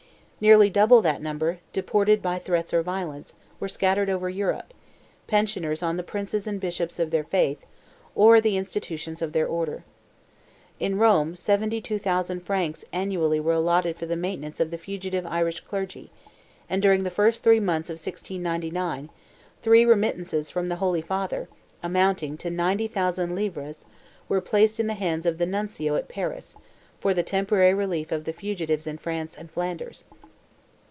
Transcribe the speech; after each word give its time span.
Nearly 0.43 0.71
double 0.71 1.03
that 1.03 1.21
number, 1.21 1.59
deported 1.71 2.19
by 2.19 2.39
threats 2.39 2.73
or 2.73 2.81
violence, 2.81 3.35
were 3.59 3.67
scattered 3.67 4.09
over 4.09 4.27
Europe, 4.27 4.73
pensioners 5.27 5.83
on 5.83 5.97
the 5.97 6.01
princes 6.01 6.47
and 6.47 6.59
bishops 6.59 6.97
of 6.97 7.11
their 7.11 7.23
faith, 7.25 7.63
or 8.15 8.41
the 8.41 8.57
institutions 8.57 9.21
of 9.21 9.33
their 9.33 9.45
order. 9.45 9.83
In 10.79 10.97
Rome, 10.97 11.35
72,000 11.35 12.39
francs 12.39 12.83
annually 12.91 13.39
were 13.39 13.53
allotted 13.53 13.97
for 13.97 14.07
the 14.07 14.15
maintenance 14.15 14.59
of 14.59 14.71
the 14.71 14.79
fugitive 14.79 15.27
Irish 15.27 15.59
clergy, 15.59 16.09
and 16.67 16.81
during 16.81 17.03
the 17.03 17.11
first 17.11 17.43
three 17.43 17.59
months 17.59 17.91
of 17.91 17.97
1699, 18.01 19.11
three 19.61 19.85
remittances 19.85 20.49
from 20.49 20.69
the 20.69 20.77
Holy 20.77 21.03
Father, 21.03 21.49
amounting 21.83 22.35
to 22.37 22.49
90,000 22.49 23.35
livres, 23.35 23.85
were 24.27 24.41
placed 24.41 24.79
in 24.79 24.87
the 24.87 24.95
hands 24.95 25.27
of 25.27 25.37
the 25.37 25.45
Nuncio 25.45 25.93
at 25.97 26.09
Paris, 26.09 26.57
for 26.99 27.13
the 27.13 27.21
temporary 27.21 27.75
relief 27.75 28.11
of 28.11 28.23
the 28.23 28.33
fugitives 28.33 28.87
in 28.87 28.97
France 28.97 29.37
and 29.37 29.51
Flanders. 29.51 30.03